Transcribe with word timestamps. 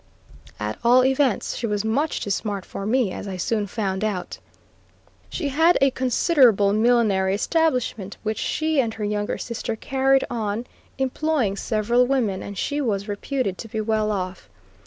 At 0.59 0.79
all 0.83 1.05
events, 1.05 1.55
she 1.55 1.67
was 1.67 1.85
much 1.85 2.21
too 2.21 2.31
smart 2.31 2.65
for 2.65 2.87
me, 2.87 3.11
as 3.11 3.27
I 3.27 3.37
soon 3.37 3.67
found 3.67 4.03
out. 4.03 4.39
She 5.29 5.49
had 5.49 5.77
a 5.79 5.91
considerable 5.91 6.73
millinery 6.73 7.35
establishment 7.35 8.17
which 8.23 8.39
she 8.39 8.79
and 8.81 8.95
her 8.95 9.03
younger 9.05 9.37
sister 9.37 9.75
carried 9.75 10.23
on, 10.27 10.65
employing 10.97 11.55
several 11.55 12.07
women, 12.07 12.41
and 12.41 12.57
she 12.57 12.81
was 12.81 13.07
reputed 13.07 13.59
to 13.59 13.67
be 13.67 13.79
well 13.79 14.09
off. 14.11 14.49